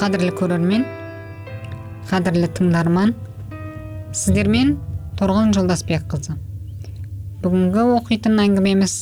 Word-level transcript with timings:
қадірлі 0.00 0.32
көрермен 0.32 0.84
қадірлі 2.08 2.48
тыңдарман 2.56 3.10
сіздермен 4.16 4.78
торғын 5.20 5.52
жолдасбекқызы 5.52 6.38
бүгінгі 7.44 7.84
оқитын 7.98 8.40
әңгімеміз 8.40 8.94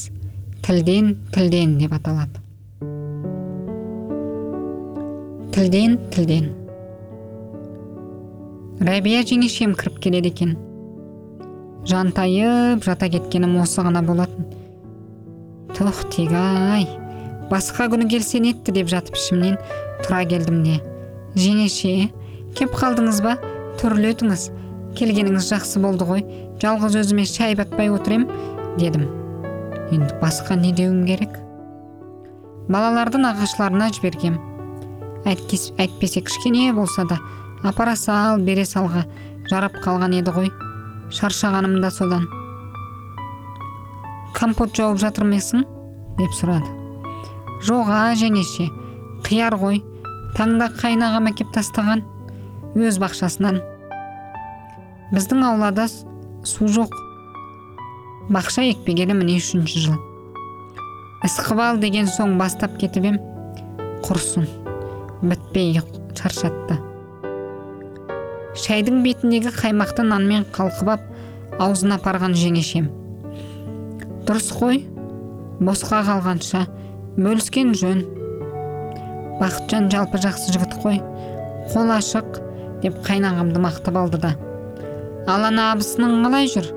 тілден 0.66 1.12
тілден 1.34 1.76
деп 1.78 1.94
аталады. 1.96 2.42
Тілден 5.54 5.96
тілден 6.14 6.50
рәбия 8.90 9.22
жеңешем 9.22 9.78
кіріп 9.78 10.02
келеді 10.02 10.34
екен. 10.34 10.58
Жантайып 11.88 12.82
жата 12.86 13.08
кеткенім 13.14 13.56
осы 13.62 13.86
ғана 13.86 14.02
болатын. 14.02 14.50
Тух 15.78 16.04
тегі 16.10 16.42
ай 16.42 16.86
басқа 17.50 17.88
күні 17.94 18.10
келсе 18.12 18.42
нетті 18.44 18.74
деп 18.76 18.90
жатып 18.92 19.16
ішімнен 19.18 19.58
тұра 20.04 20.24
келдім 20.28 20.62
де. 20.66 20.78
Жеңеше 21.38 22.10
кеп 22.58 22.74
қалдыңыз 22.76 23.22
ба? 23.24 23.36
Төрлетіңіз 23.78 24.48
келгеніңіз 24.98 25.50
жақсы 25.52 25.80
болды 25.82 26.06
ғой. 26.08 26.24
Жалғыз 26.62 26.96
өзіме 27.02 27.24
шай 27.28 27.54
батпай 27.58 27.90
отыр 27.94 28.18
ем 28.18 28.24
дедім. 28.80 29.06
Енді 29.94 30.16
басқа 30.22 30.56
не 30.58 30.72
деуім 30.74 31.04
керек? 31.06 31.36
Балаларды 32.68 33.20
нағашыларына 33.22 33.92
жібергем. 33.94 34.40
Әйтпесе 35.28 36.24
кішкене 36.26 36.72
болса 36.76 37.06
да 37.08 37.20
апара 37.62 37.94
сал 37.96 38.42
бере 38.42 38.66
салға. 38.68 39.04
Жарап 39.48 39.78
қалған 39.84 40.18
еді 40.18 40.34
ғой. 40.34 40.50
Шаршағаным 41.14 41.78
да 41.80 41.90
содан. 41.94 42.26
Компот 44.36 44.74
жауып 44.76 45.00
жатырмысың 45.00 45.64
деп 46.18 46.34
сұрады. 46.36 46.68
Жоға 47.64 48.12
жеңеше. 48.18 48.68
Қияр 49.24 49.56
ғой. 49.58 49.80
Таңда 50.36 50.68
қайнағам 50.76 51.30
әкеп 51.30 51.52
тастаған 51.54 52.02
өз 52.76 52.98
бақшасынан. 53.00 53.60
Біздің 55.14 55.44
аулада 55.48 55.86
су 55.88 56.68
жоқ. 56.68 56.92
Бақша 58.28 58.66
екпегелі 58.68 59.16
міне 59.16 59.38
үшінші 59.40 59.86
жыл. 59.86 59.96
Ысқыбал 61.24 61.80
деген 61.80 62.10
соң 62.10 62.36
бастап 62.38 62.76
кетіп 62.80 63.08
ем 63.12 63.16
құрсын 64.04 64.44
бітпей 65.22 65.80
шаршатты. 66.18 66.76
Шайдың 68.58 69.00
бетіндегі 69.06 69.54
қаймақты 69.54 70.04
нанмен 70.06 70.44
қалқыбап 70.52 71.02
аузына 71.62 71.98
апарған 71.98 72.36
жеңешем. 72.36 72.90
Дұрыс 74.28 74.52
қой 74.52 74.84
босқа 75.64 76.04
қалғанша 76.06 76.66
бөліскен 77.16 77.74
жөн. 77.78 78.04
Бақытжан 79.38 79.88
жалпы 79.92 80.18
жақсы 80.22 80.52
жігіт 80.54 80.76
қой. 80.82 81.00
Қол 81.72 81.92
ашық 81.94 82.40
деп 82.82 82.98
қайнағамды 83.06 83.60
мақтап 83.62 83.98
алды 84.00 84.20
да. 84.22 84.34
Ал 85.28 85.46
ана 85.48 85.70
абысының 85.74 86.22
қалай 86.24 86.48
жүр? 86.50 86.68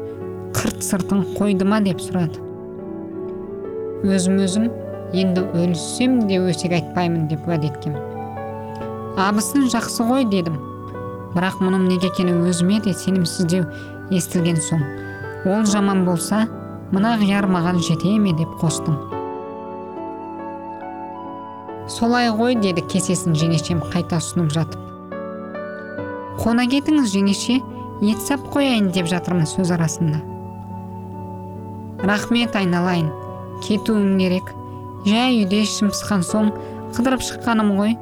Қырт 0.58 0.82
сыртын 0.86 1.24
қойды 1.38 1.66
ма 1.68 1.80
деп 1.84 2.02
сұрады. 2.04 2.42
Өзім 4.04 4.42
өзім 4.46 4.68
енді 5.14 5.46
өлсем 5.58 6.20
де 6.28 6.40
өсек 6.42 6.74
айтпаймын 6.78 7.28
деп 7.32 7.48
уәде 7.48 7.70
еткем. 7.72 7.96
Абысын 9.20 9.68
жақсы 9.72 10.08
ғой 10.08 10.26
дедім. 10.32 10.58
Бірақ 11.36 11.62
мұның 11.64 11.88
неге 11.88 12.10
екені 12.12 12.34
өзіме 12.50 12.82
де 12.84 12.94
сенімсіздеу 12.98 13.66
естілген 14.12 14.60
соң. 14.64 14.84
Ол 15.46 15.66
жаман 15.70 16.06
болса 16.06 16.46
мына 16.92 17.18
қияр 17.22 17.48
маған 17.52 17.80
жете 17.84 18.18
ме 18.20 18.36
деп 18.36 18.60
қостым. 18.62 19.11
Солай 21.92 22.30
ғой 22.32 22.56
деді 22.62 22.84
кесесін 22.88 23.36
жеңешем 23.38 23.82
қайта 23.92 24.22
ұсынып 24.22 24.52
жатып. 24.56 24.80
Қона 26.42 26.66
кетіңіз 26.72 27.12
жеңеше 27.12 27.60
ет 28.08 28.22
сап 28.24 28.46
қояйын 28.54 28.92
деп 28.96 29.10
жатырмын 29.12 29.50
сөз 29.50 29.74
арасында. 29.76 30.22
Рахмет 32.08 32.56
айналайын 32.56 33.12
кетуім 33.66 34.16
керек. 34.18 34.48
Жай 35.06 35.42
үйде 35.42 35.62
ішім 35.66 35.92
пысқан 35.92 36.24
соң 36.26 36.50
қыдырып 36.96 37.22
шыққаным 37.28 37.76
ғой. 37.78 37.98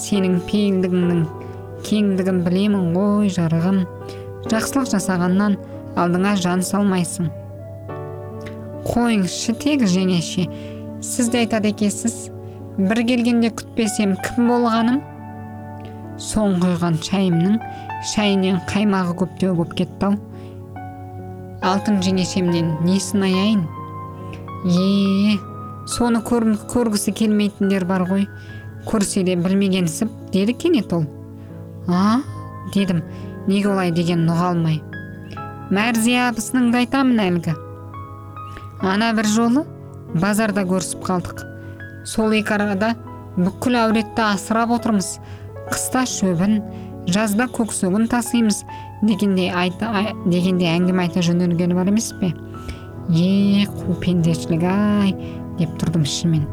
Сенің 0.00 0.40
пейілдігіңнің 0.48 1.22
кеңдігін 1.86 2.42
білемін 2.46 2.90
ғой 2.96 3.30
жарығым. 3.36 3.84
Жақсылық 4.50 4.90
жасағаннан 4.94 5.56
алдыңа 6.00 6.34
жан 6.40 6.64
салмайсың. 6.66 7.30
Қойыңызшы 8.88 9.54
тегі 9.60 9.86
жеңеше 9.90 10.46
сіз 11.04 11.30
де 11.30 11.44
айтады 11.44 11.74
екенсіз. 11.74 12.30
Бір 12.88 13.02
келгенде 13.08 13.50
күтпесем 13.52 14.16
кім 14.24 14.48
болғаным? 14.50 15.00
Соң 16.20 16.58
құйған 16.62 16.98
шайымның 17.04 17.58
шайынан 18.12 18.60
қаймағы 18.70 19.16
көптеу 19.22 19.54
болып 19.58 19.76
кетті 19.78 20.10
ау 20.10 20.18
алтын 21.70 22.00
жеңешемнен 22.04 22.74
несін 22.84 23.26
аяйын 23.28 23.64
е 24.64 25.36
соны 25.90 26.22
көр, 26.24 26.54
көргісі 26.70 27.12
келмейтіндер 27.16 27.84
бар 27.88 28.06
ғой. 28.08 28.28
Көрсе 28.88 29.24
де 29.24 29.34
білмегенсіп 29.36 30.08
деді 30.32 30.54
кенет 30.56 30.92
ол. 30.92 31.04
А 31.88 32.20
дедім 32.74 33.02
неге 33.46 33.68
олай 33.74 33.92
деген 33.92 34.24
ұға 34.28 34.54
алмай 34.54 34.80
мәрзия 35.70 36.30
абысыныңды 36.30 36.82
айтамын 36.82 37.20
әлгі. 37.26 37.54
Ана 38.80 39.12
бір 39.14 39.28
жолы 39.30 39.66
базарда 40.14 40.64
көрісіп 40.66 41.04
қалдық. 41.06 41.49
Сол 42.04 42.36
екі 42.36 42.56
арада 42.56 42.94
бүкіл 43.36 43.78
әулетті 43.84 44.24
асырап 44.26 44.74
отырмыз. 44.76 45.18
Қыста 45.70 46.04
шөбін 46.08 46.60
жазда 47.10 47.48
көксөгін 47.50 48.08
тасимыз 48.10 48.62
дегендей 49.02 49.50
айта, 49.50 50.12
дегенде 50.26 50.70
әңгіме 50.70 51.06
айта 51.06 51.24
жөнелгені 51.24 51.76
бар 51.78 51.92
емес 51.92 52.12
пе? 52.20 52.32
Е 53.10 53.66
қу 53.66 53.98
пендешілік 54.02 54.64
ай 54.70 55.14
деп 55.58 55.76
тұрдым 55.80 56.06
ішіммен 56.06 56.48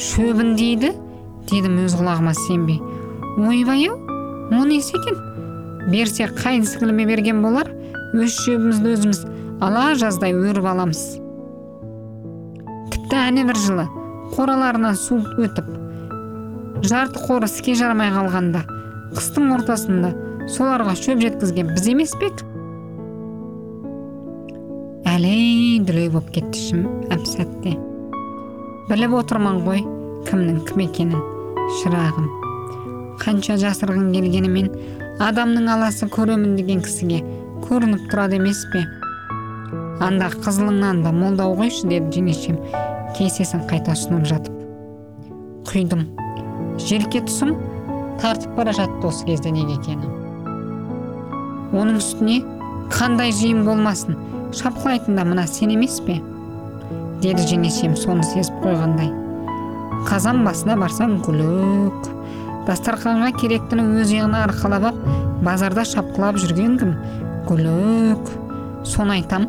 шөбін 0.00 0.54
дейді 0.56 0.92
дедім 1.50 1.80
өз 1.84 1.96
құлағыма 1.98 2.32
сенбей. 2.36 2.78
Ойбай 3.36 3.88
ау 3.88 3.96
о 4.54 4.64
несі 4.68 4.94
екен? 4.96 5.18
Берсе 5.90 6.28
қайын 6.30 6.66
сіңліме 6.68 7.06
берген 7.10 7.42
болар 7.42 7.70
өз 8.14 8.36
шөбімізді 8.44 8.94
өзіміз 8.94 9.22
ала 9.64 9.90
жаздай 9.98 10.34
өріп 10.36 10.68
аламыз. 10.70 11.02
Тіпті 12.94 13.18
әне 13.18 13.46
бір 13.48 13.58
жылы 13.58 13.88
қораларынан 14.36 14.96
су 14.98 15.20
өтіп 15.40 15.68
жарты 16.86 17.26
қоры 17.26 17.50
іске 17.50 17.74
жарамай 17.78 18.12
қалғанда 18.14 18.64
қыстың 19.16 19.52
ортасында 19.58 20.14
соларға 20.54 20.96
шөп 20.98 21.20
жеткізген 21.26 21.74
біз 21.74 21.92
емес 21.94 22.16
пе 22.20 22.30
әлей 25.20 25.80
дүлей 25.84 26.08
болып 26.08 26.30
кетті 26.32 26.56
ішім 26.56 26.84
әп 27.12 27.26
сәтте. 27.28 27.74
Біліп 28.88 29.16
отырмын 29.18 29.58
ғой 29.66 29.82
кімнің 30.28 30.62
кім 30.68 30.80
екенін 30.86 31.24
шырағым. 31.80 32.30
Қанша 33.20 33.58
жасырғың 33.60 34.14
келгенімен 34.14 34.70
адамның 35.20 35.68
аласы 35.74 36.08
көремін 36.14 36.56
деген 36.56 36.80
кісіге 36.86 37.20
көрініп 37.66 38.06
тұрады 38.08 38.38
емес 38.40 38.62
пе? 38.72 38.86
Анда 40.00 40.30
қызылыңнан 40.38 41.02
да 41.04 41.12
молдау 41.12 41.58
қойшы 41.58 41.90
деді 41.90 42.16
жеңешем 42.16 42.56
кесесін 43.18 43.66
қайта 43.70 43.96
ұсынып 43.96 44.26
жатып 44.30 44.56
құйдым 45.70 46.06
желке 46.80 47.22
тұсым 47.26 47.54
тартып 48.22 48.56
бара 48.56 48.74
жатты 48.76 49.10
осы 49.10 49.28
кезде 49.28 49.52
неге 49.54 49.78
екені 49.78 50.10
оның 51.76 52.00
үстіне 52.00 52.40
қандай 52.90 53.32
жиын 53.36 53.64
болмасын 53.68 54.18
шапқылайтын 54.56 55.16
да 55.16 55.24
мына 55.24 55.46
сен 55.46 55.76
емес 55.76 56.00
пе? 56.06 56.20
деді 57.20 57.44
жеңешем 57.44 57.96
соны 57.98 58.24
сезіп 58.24 58.62
қойғандай. 58.64 59.10
Қазан 60.08 60.42
басына 60.46 60.76
барсаң 60.80 61.18
гүлік. 61.26 62.08
Дастарханға 62.68 63.32
керектіні 63.40 64.00
өз 64.00 64.12
иығына 64.14 64.44
арқалап 64.46 64.86
ап 64.90 65.00
базарда 65.44 65.84
шапқылап 65.88 66.40
жүрген 66.40 66.78
кім 66.80 66.94
гүлік. 67.48 68.32
Соны 68.88 69.18
айтам 69.18 69.48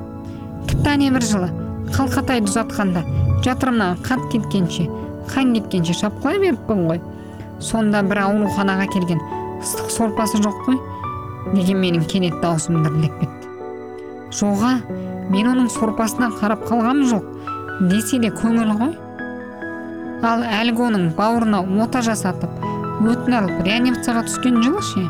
тіпті 0.67 1.11
бір 1.15 1.27
жылы 1.27 1.51
қалқатайды 1.95 2.51
ұзатқанда 2.51 3.05
жатырымнан 3.45 4.01
қат 4.05 4.27
кеткенше 4.31 4.87
қан 5.29 5.53
кеткенше 5.55 5.93
шапқылай 5.97 6.39
беріппін 6.41 6.87
ғой. 6.87 7.01
Сонда 7.61 8.01
бір 8.05 8.23
ауруханаға 8.25 8.87
келген 8.91 9.21
ыстық 9.61 9.91
сорпасы 9.93 10.41
жоқ 10.41 10.63
қой. 10.65 10.79
Деген 11.53 11.81
менің 11.81 12.07
кенет 12.09 12.39
даусым 12.41 12.81
дірілдеп 12.83 13.19
кетті? 13.21 13.51
Жоға 14.37 14.73
мен 15.33 15.51
оның 15.53 15.69
сорпасына 15.73 16.31
қарап 16.39 16.65
қалғам 16.69 17.03
жоқ. 17.09 17.25
Десе 17.91 18.19
де 18.21 18.31
көңіл 18.33 18.73
ғой? 18.79 18.95
Ал 20.25 20.43
әлгі 20.45 20.87
оның 20.89 21.07
бауырына 21.17 21.63
ота 21.83 22.01
жасатып 22.05 22.65
өтін 23.01 23.37
алып 23.39 23.63
реанимацияға 23.65 24.25
түскен 24.27 24.61
жылы 24.61 24.81
ше? 24.85 25.05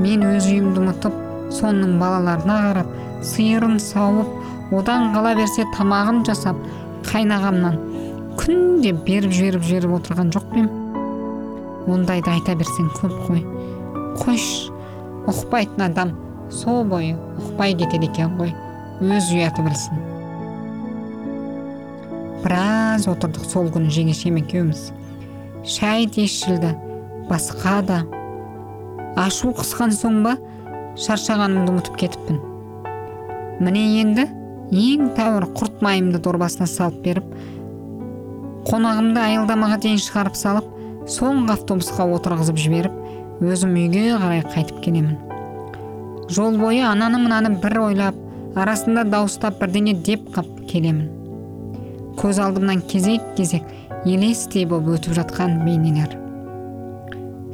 Мен 0.00 0.24
өз 0.28 0.50
үйімді 0.50 0.82
ұмытып 0.82 1.14
соның 1.56 1.96
балаларына 2.00 2.58
қарап 2.66 2.90
сиырын 3.24 3.78
сауып 3.80 4.74
одан 4.76 5.14
қала 5.14 5.32
берсе 5.38 5.64
тамағын 5.76 6.20
жасап 6.28 6.58
қайнағамнан 7.10 7.78
күнде 8.40 8.92
беріп 9.06 9.32
жіберіп 9.32 9.64
жіберіп 9.70 9.96
отырған 10.00 10.34
жоқ 10.34 10.50
ондайды 11.86 12.30
айта 12.32 12.54
берсең 12.58 12.88
көп 12.98 13.14
қой. 13.28 13.42
Қойш 14.18 14.46
ұқпайтын 15.30 15.86
адам 15.86 16.12
сол 16.50 16.84
бойы 16.88 17.14
ұқпай 17.38 17.76
кетеді 17.78 18.10
екен 18.10 18.34
ғой. 18.40 18.52
Өз 19.00 19.30
ұяты 19.34 19.64
білсін. 19.66 20.02
Біраз 22.42 23.06
отырдық 23.10 23.46
сол 23.50 23.70
күні 23.74 23.92
жеңешем 23.92 24.40
екеуміз. 24.40 24.90
Шай 25.66 26.06
де 26.06 26.26
ішілді 26.26 26.74
басқа 27.30 27.80
да. 27.86 28.02
Ашу 29.16 29.52
қысқан 29.56 29.94
соң 29.94 30.22
ба 30.26 30.36
шаршағанымды 30.98 31.74
ұмытып 31.74 32.00
кетіппін. 32.02 32.42
Міне 33.62 33.86
енді 34.02 34.26
ең 34.72 35.12
тәуір 35.14 35.46
құрт 35.54 35.82
майымды 35.84 36.18
дорбасына 36.22 36.66
салып 36.70 37.02
беріп 37.04 37.28
қонағымды 38.66 39.20
аялдамаға 39.22 39.78
дейін 39.84 40.00
шығарып 40.02 40.38
салып 40.38 40.72
соңғы 41.10 41.54
автобусқа 41.54 42.06
отырғызып 42.16 42.58
жіберіп 42.58 43.44
өзім 43.46 43.76
үйге 43.78 44.08
қарай 44.18 44.42
қайтып 44.42 44.80
келемін. 44.82 45.18
Жол 46.32 46.58
бойы 46.58 46.82
ананы 46.82 47.20
мынаны 47.22 47.52
бір 47.62 47.78
ойлап 47.84 48.16
арасында 48.58 49.04
дауыстап 49.06 49.60
бірдеңе 49.60 49.94
деп 50.02 50.26
қап 50.34 50.48
келемін. 50.66 51.06
Көз 52.18 52.40
алдымнан 52.42 52.82
кезек 52.90 53.22
кезек 53.36 53.62
елестей 54.04 54.66
боп 54.66 54.88
өтіп 54.96 55.14
жатқан 55.20 55.60
бейнелер. 55.62 56.16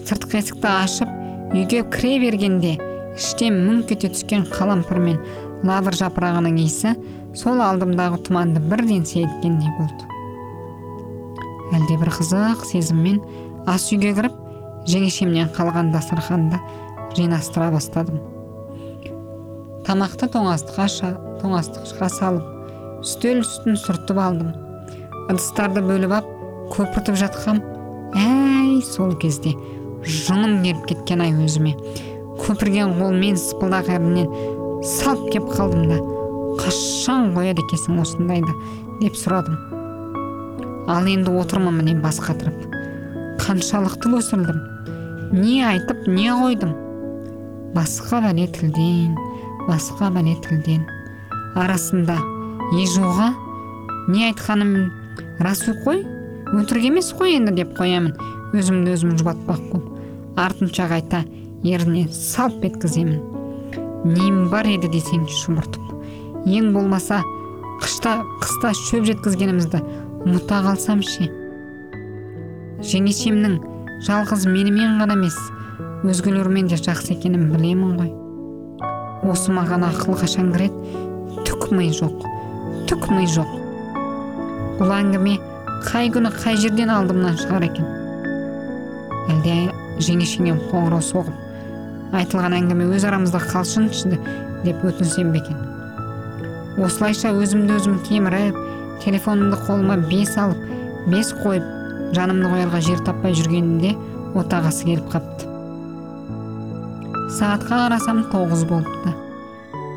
Сыртқы 0.07 0.41
есікті 0.41 0.71
ашып 0.71 1.13
үйге 1.53 1.85
кіре 1.93 2.17
бергенде 2.23 2.79
іштен 3.19 3.59
мүңк 3.67 3.93
ете 3.99 4.09
түскен 4.15 4.47
қалампыр 4.49 5.03
мен 5.03 5.19
лавр 5.67 5.95
жапырағының 5.97 6.59
иісі 6.63 6.95
сол 7.39 7.63
алдымдағы 7.65 8.19
тұманды 8.27 8.61
бірден 8.61 9.05
сейілткендей 9.09 9.71
болды. 9.79 10.05
Әлде 11.73 11.97
бір 12.01 12.11
қызық 12.13 12.65
сезіммен 12.69 13.21
ас 13.71 13.89
үйге 13.95 14.13
кіріп 14.17 14.39
жеңешемнен 14.91 15.53
қалған 15.57 15.93
дастарханды 15.95 16.59
жинастыра 17.17 17.71
бастадым. 17.73 18.21
Тамақты 19.87 20.29
тоңастыққа 20.35 22.09
салып 22.13 23.03
үстел 23.03 23.43
үстін 23.43 23.79
сүртіп 23.79 24.19
алдым. 24.23 24.53
Ыдыстарды 25.31 25.83
бөліп 25.83 26.13
ап 26.21 26.29
көпіртіп 26.75 27.19
жатқам. 27.23 27.63
Әй 28.19 28.83
сол 28.87 29.15
кезде 29.19 29.55
жыным 30.03 30.63
келіп 30.63 30.87
кеткен 30.91 31.23
ай 31.25 31.33
өзіме. 31.35 31.75
Көпірген 32.43 32.97
қолмен 32.99 33.39
сыпылдақ 33.39 33.91
ернінен 33.97 34.31
салып 34.85 35.31
кеп 35.33 35.49
қалдым 35.55 35.89
да. 35.91 35.99
Қашан 36.61 37.33
қояды 37.37 37.65
екенсің 37.65 38.01
осындайды 38.03 38.55
деп 39.01 39.17
сұрадым. 39.19 39.59
Ал 40.93 41.07
енді 41.09 41.33
отырмын 41.41 41.81
міне 41.81 41.97
бас 42.03 42.21
қатырып. 42.23 42.69
Қаншалықты 43.43 44.13
өсірдім? 44.19 44.63
Не 45.33 45.61
айтып 45.67 46.07
не 46.07 46.31
қойдым? 46.31 46.75
Басқа 47.73 48.21
бәле 48.27 48.49
тілден 48.53 49.15
басқа 49.69 50.11
бәле 50.13 50.35
тілден. 50.43 50.85
Арасында 51.59 52.17
ежоға 52.75 53.33
не 54.09 54.29
айтқаным 54.31 54.91
рас 55.43 55.63
қой? 55.85 56.03
Өтірік 56.53 56.89
емес 56.91 57.13
қой 57.17 57.37
енді 57.39 57.55
деп 57.61 57.77
қоямын. 57.79 58.17
Өзімді 58.53 58.97
өзім 58.97 59.17
жұбатпақ 59.21 59.63
болып 59.71 60.39
артынша 60.41 60.89
қайта 60.91 61.23
еріне 61.65 62.09
салп 62.13 62.65
еткіземін. 62.67 63.21
Нем 64.05 64.49
бар 64.51 64.67
еді 64.67 64.91
десеңші 64.93 65.37
шұбыртып 65.45 66.49
ең 66.51 66.73
болмаса 66.75 67.21
қышта 67.83 68.17
қыста 68.43 68.73
шөп 68.79 69.07
жеткізгенімізді 69.11 69.83
ұмыта 70.27 70.59
қалсам 70.67 71.05
ше? 71.07 71.29
Жеңешемнің 72.83 73.57
жалғыз 74.09 74.49
менімен 74.51 74.99
ғана 75.03 75.15
емес 75.19 75.39
өзгелермен 76.03 76.67
де 76.71 76.81
жақсы 76.81 77.15
екенін 77.15 77.49
білемін 77.55 77.95
ғой. 78.01 78.11
Осы 79.31 79.55
маған 79.55 79.87
ақыл 79.87 80.19
қашан 80.19 80.51
кіреді? 80.55 80.99
Түк 81.47 81.71
ми 81.71 81.91
жоқ 81.95 82.27
түк 82.91 83.07
ми 83.15 83.23
жоқ. 83.31 83.49
Бұл 84.81 84.91
әңгіме 84.99 85.39
қай 85.87 86.11
күні 86.13 86.35
қай 86.35 86.59
жерден 86.61 86.91
алдымнан 86.93 87.39
шығар 87.41 87.65
екен? 87.69 87.87
Әлде 89.31 89.55
жеңешеңе 90.03 90.59
қоңырау 90.69 91.01
соғып 91.07 91.52
айтылған 92.13 92.57
әңгіме 92.59 92.89
өз 92.97 93.07
арамызда 93.09 93.41
қалсыншы 93.51 94.17
деп 94.65 94.85
өтінсем 94.87 95.33
бе 95.33 95.43
екен? 95.43 95.59
Осылайша 96.83 97.33
өзімді 97.37 97.79
өзім 97.81 97.99
кеміріп 98.07 98.59
телефонымды 99.05 99.59
қолыма 99.67 99.97
бес 100.09 100.37
алып 100.41 100.61
бес 101.13 101.33
қойып 101.43 102.15
жанымды 102.17 102.49
қоярға 102.53 102.81
жер 102.85 103.03
таппай 103.07 103.35
жүргенімде 103.37 103.95
отағасы 104.39 104.87
келіп 104.89 105.09
қапты. 105.13 105.49
Сағатқа 107.33 107.79
қарасам 107.87 108.25
тоғыз 108.33 108.65
болыпты. 108.69 109.15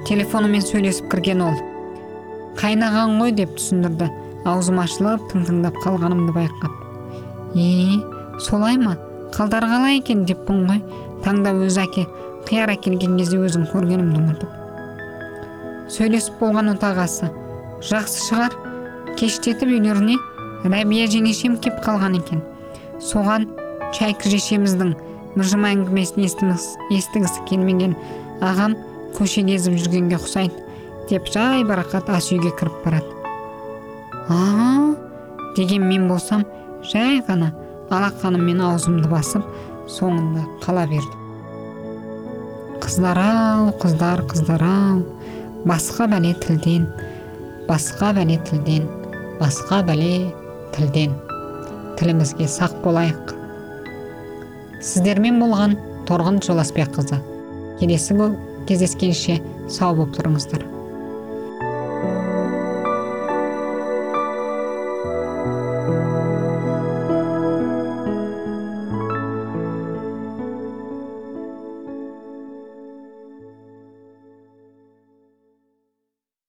Телефонымен 0.08 0.64
сөйлесіп 0.64 1.10
кірген 1.12 1.44
ол 1.44 1.58
қайнаған 2.60 3.18
ғой 3.20 3.36
деп 3.36 3.56
түсіндірді. 3.60 4.08
Аузым 4.46 4.80
ашылып 4.84 5.24
тың 5.32 5.44
тыңдап 5.48 5.80
қалғанымды 5.84 6.36
байқап. 6.36 6.74
Е 7.56 8.00
солай 8.40 8.78
ма? 8.78 8.96
Қалдар 9.36 9.66
қалай 9.68 10.00
екен 10.00 10.24
деппін 10.30 10.68
ғой. 10.70 10.84
Таңда 11.26 11.56
өзі 11.66 11.82
әке 11.84 12.06
қияр 12.46 12.76
әкелген 12.76 13.18
кезде 13.18 13.40
өзім 13.42 13.66
көргенімді 13.72 14.22
ұмытып. 14.22 14.52
Сөйлесіп 15.92 16.40
болған 16.42 16.72
отағасы 16.76 17.32
жақсы 17.86 18.24
шығар 18.30 18.56
кештетіп 19.20 19.70
үйлеріне 19.74 20.18
рәбия 20.66 21.10
жеңешем 21.10 21.58
кеп 21.62 21.82
қалған 21.86 22.20
екен. 22.22 22.44
Соған 23.02 23.50
шәйкі 23.98 24.32
жешеміздің 24.36 24.94
мыжым 25.36 25.66
әңгімесін 25.68 26.26
естігісі 26.26 27.44
келмеген 27.50 27.96
ағам 28.46 28.78
көше 29.18 29.44
кезіп 29.48 29.78
жүргенге 29.84 30.18
ұқсайды 30.20 30.64
деп 31.10 31.30
жай 31.32 31.64
барақат 31.68 32.10
ас 32.14 32.32
үйге 32.34 32.54
кіріп 32.60 32.82
барады. 32.86 33.12
А 34.30 34.96
деген 35.56 35.88
мен 35.88 36.08
болсам 36.10 36.46
жай 36.84 37.22
ғана 37.28 37.52
алақаныммен 37.94 38.64
аузымды 38.66 39.10
басып 39.10 39.46
соңында 39.92 40.48
қала 40.66 40.88
бердім 40.90 41.22
қыздар 42.86 43.18
ау 43.18 43.72
қыздар 43.82 44.22
қыздар 44.30 44.62
ау. 44.62 45.00
Басқа 45.66 46.06
бәле 46.12 46.36
тілден 46.44 46.86
басқа 47.66 48.12
бәле 48.14 48.38
тілден 48.46 48.86
басқа 49.40 49.82
бәле 49.88 50.30
тілден. 50.76 51.16
Тілімізге 51.98 52.46
сақ 52.46 52.78
болайық. 52.84 53.34
Сіздермен 54.86 55.42
болған 55.42 55.74
торғын 56.06 56.38
жоласбекқызы 56.46 57.18
келесі 57.82 58.20
кездескенше 58.70 59.42
сау 59.68 59.96
болып 59.96 60.14
тұрыңыздар. 60.20 60.75